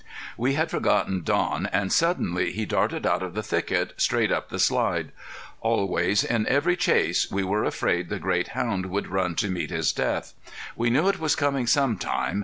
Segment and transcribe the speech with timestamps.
[0.35, 4.57] We had forgotten Don and suddenly he darted out of the thicket, straight up the
[4.57, 5.11] slide.
[5.61, 9.91] Always, in every chase, we were afraid the great hound would run to meet his
[9.91, 10.33] death.
[10.75, 12.39] We knew it was coming sometime.